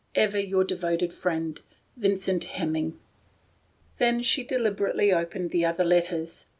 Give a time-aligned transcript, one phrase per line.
[0.25, 1.61] "Ever your devoted friend,"
[1.95, 2.97] Vincent Hemming."
[3.99, 6.47] Then she deliberately opened the other letters.